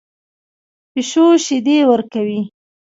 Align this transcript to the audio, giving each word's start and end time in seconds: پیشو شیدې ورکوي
پیشو 0.91 1.25
شیدې 1.45 1.77
ورکوي 1.91 2.41